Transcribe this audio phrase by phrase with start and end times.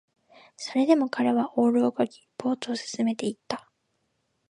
[0.57, 3.69] それでも彼はオールを漕ぎ、ボートを進めていった